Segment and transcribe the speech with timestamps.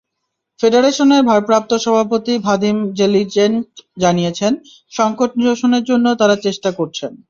[0.59, 3.65] ফেডারেশনের ভারপ্রাপ্ত সভাপতি ভাদিম জেলিচেনক
[3.97, 4.51] জানিয়েছেন,
[4.91, 7.11] সংকট নিরসনের জন্য তাঁরা চেষ্টা করছেন।